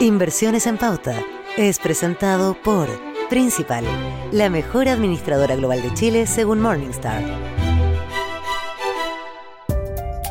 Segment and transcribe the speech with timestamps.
[0.00, 1.24] Inversiones en Pauta
[1.56, 2.86] es presentado por
[3.30, 3.82] Principal,
[4.30, 7.55] la mejor administradora global de Chile según Morningstar.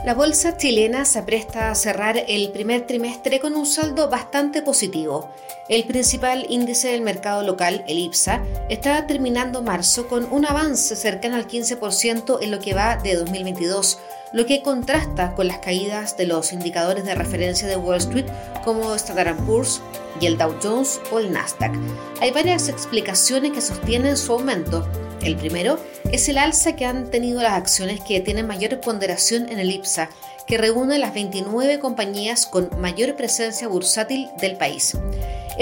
[0.06, 5.32] La bolsa chilena se apresta a cerrar el primer trimestre con un saldo bastante positivo.
[5.68, 11.38] El principal índice del mercado local, el IPSA, está terminando marzo con un avance cercano
[11.38, 13.98] al 15% en lo que va de 2022
[14.36, 18.26] lo que contrasta con las caídas de los indicadores de referencia de Wall Street
[18.66, 19.82] como Standard Poor's
[20.20, 21.74] y el Dow Jones o el Nasdaq.
[22.20, 24.86] Hay varias explicaciones que sostienen su aumento.
[25.22, 25.80] El primero
[26.12, 30.10] es el alza que han tenido las acciones que tienen mayor ponderación en el IPSA,
[30.48, 34.96] que reúne las 29 compañías con mayor presencia bursátil del país.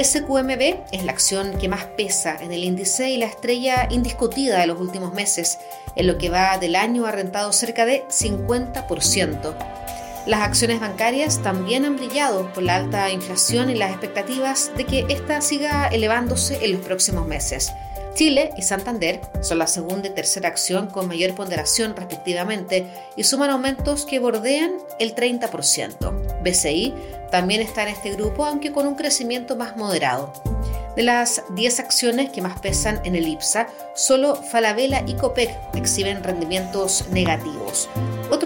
[0.02, 4.68] SQMB es la acción que más pesa en el índice y la estrella indiscutida de
[4.68, 5.60] los últimos meses.
[5.96, 9.83] En lo que va del año ha rentado cerca de 50%.
[10.26, 15.06] Las acciones bancarias también han brillado por la alta inflación y las expectativas de que
[15.10, 17.74] ésta siga elevándose en los próximos meses.
[18.16, 23.50] Chile y Santander son la segunda y tercera acción con mayor ponderación respectivamente y suman
[23.50, 26.42] aumentos que bordean el 30%.
[26.42, 26.94] BCI
[27.30, 30.32] también está en este grupo aunque con un crecimiento más moderado.
[30.96, 36.24] De las 10 acciones que más pesan en el IPSA, solo Falabella y Copec exhiben
[36.24, 37.90] rendimientos negativos.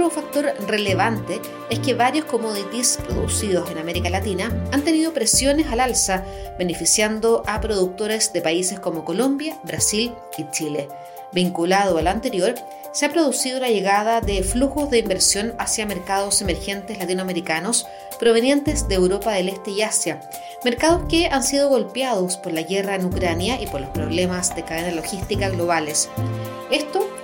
[0.07, 5.81] Otro factor relevante es que varios commodities producidos en América Latina han tenido presiones al
[5.81, 6.23] alza,
[6.57, 10.87] beneficiando a productores de países como Colombia, Brasil y Chile.
[11.33, 12.55] Vinculado al anterior,
[12.93, 17.85] se ha producido la llegada de flujos de inversión hacia mercados emergentes latinoamericanos
[18.17, 20.21] provenientes de Europa del Este y Asia,
[20.63, 24.63] mercados que han sido golpeados por la guerra en Ucrania y por los problemas de
[24.63, 26.07] cadena logística globales.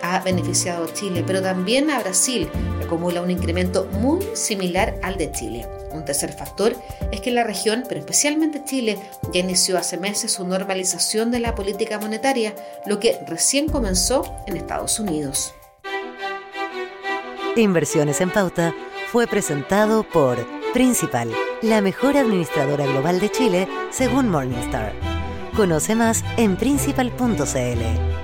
[0.04, 5.16] Ha beneficiado a Chile, pero también a Brasil, que acumula un incremento muy similar al
[5.16, 5.66] de Chile.
[5.92, 6.76] Un tercer factor
[7.14, 9.00] es que la región, pero especialmente Chile,
[9.32, 12.54] ya inició hace meses su normalización de la política monetaria,
[12.86, 15.54] lo que recién comenzó en Estados Unidos.
[17.56, 18.76] Inversiones en Pauta
[19.10, 21.32] fue presentado por Principal,
[21.62, 24.92] la mejor administradora global de Chile según Morningstar.
[25.56, 28.23] Conoce más en principal.cl.